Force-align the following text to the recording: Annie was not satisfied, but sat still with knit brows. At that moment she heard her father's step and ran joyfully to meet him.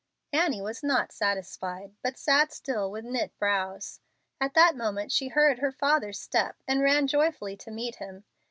Annie 0.33 0.63
was 0.63 0.81
not 0.81 1.11
satisfied, 1.11 1.93
but 2.01 2.17
sat 2.17 2.51
still 2.51 2.89
with 2.89 3.05
knit 3.05 3.37
brows. 3.37 3.99
At 4.39 4.55
that 4.55 4.75
moment 4.75 5.11
she 5.11 5.27
heard 5.27 5.59
her 5.59 5.71
father's 5.71 6.19
step 6.19 6.57
and 6.67 6.81
ran 6.81 7.05
joyfully 7.05 7.55
to 7.57 7.69
meet 7.69 7.97
him. 7.97 8.23